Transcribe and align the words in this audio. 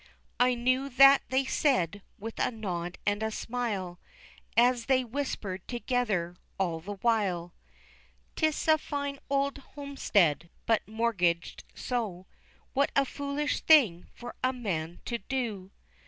I 0.39 0.55
knew 0.55 0.89
that 0.89 1.21
they 1.29 1.45
said, 1.45 2.01
with 2.17 2.39
a 2.39 2.49
nod 2.49 2.97
and 3.05 3.21
a 3.21 3.29
smile, 3.29 3.99
As 4.57 4.87
they 4.87 5.03
whispered 5.03 5.67
together 5.67 6.35
all 6.57 6.79
the 6.79 6.95
while, 6.95 7.53
''Tis 8.35 8.67
a 8.67 8.79
fine 8.79 9.19
old 9.29 9.59
homestead, 9.59 10.49
but 10.65 10.87
mortgaged 10.87 11.65
so, 11.75 12.25
What 12.73 12.91
a 12.95 13.05
foolish 13.05 13.59
thing 13.59 14.07
for 14.15 14.33
a 14.43 14.51
man 14.51 15.01
to 15.05 15.19
do! 15.19 15.69